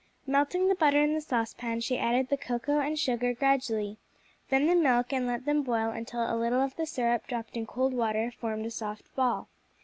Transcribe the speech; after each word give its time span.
Melting 0.25 0.67
the 0.67 0.73
butter 0.73 0.99
in 0.99 1.13
the 1.13 1.21
saucepan 1.21 1.79
she 1.79 1.99
added 1.99 2.29
the 2.29 2.35
cocoa 2.35 2.79
and 2.79 2.97
sugar 2.97 3.35
gradually, 3.35 3.99
then 4.49 4.65
the 4.65 4.73
milk 4.73 5.13
and 5.13 5.27
let 5.27 5.45
them 5.45 5.61
boil 5.61 5.91
until 5.91 6.21
a 6.21 6.33
little 6.35 6.59
of 6.63 6.75
the 6.75 6.87
syrup 6.87 7.27
dropped 7.27 7.55
in 7.55 7.67
cold 7.67 7.93
water 7.93 8.31
formed 8.31 8.65
a 8.65 8.71
soft 8.71 9.15
ball. 9.15 9.47